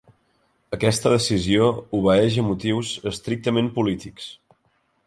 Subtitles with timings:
[0.77, 1.67] Aquesta decisió
[1.99, 4.37] obeeix a motius estrictament polítics.